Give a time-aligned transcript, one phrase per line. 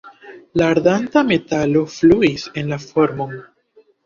[0.61, 3.39] La ardanta metalo fluis en la formon.